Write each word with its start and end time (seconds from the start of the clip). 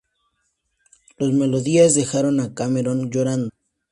Las 1.19 1.31
melodías 1.31 1.93
dejaron 1.93 2.39
a 2.39 2.55
Cameron 2.55 3.11
llorando. 3.11 3.51